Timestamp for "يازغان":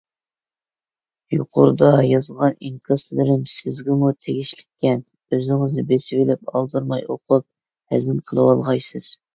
2.13-2.55